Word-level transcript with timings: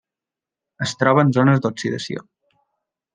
Es 0.85 0.93
troba 1.01 1.25
en 1.27 1.33
zones 1.37 1.61
d'oxidació. 1.65 2.25